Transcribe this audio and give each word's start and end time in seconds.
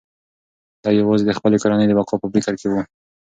دی 0.83 0.91
یوازې 1.01 1.23
د 1.25 1.31
خپلې 1.37 1.57
کورنۍ 1.61 1.85
د 1.87 1.91
بقا 1.99 2.15
په 2.21 2.27
فکر 2.33 2.53
کې 2.59 2.67
و. 2.69 2.73